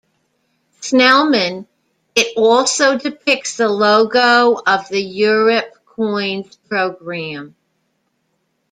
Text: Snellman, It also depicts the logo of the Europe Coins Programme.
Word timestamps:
Snellman, 0.81 1.67
It 2.15 2.35
also 2.35 2.97
depicts 2.97 3.55
the 3.57 3.69
logo 3.69 4.55
of 4.55 4.89
the 4.89 4.99
Europe 4.99 5.75
Coins 5.85 6.55
Programme. 6.67 7.55